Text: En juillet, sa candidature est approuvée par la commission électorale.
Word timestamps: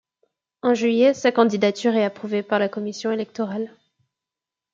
En 0.63 0.73
juillet, 0.73 1.13
sa 1.13 1.31
candidature 1.31 1.93
est 1.95 2.03
approuvée 2.03 2.41
par 2.41 2.57
la 2.57 2.67
commission 2.69 3.11
électorale. 3.11 3.69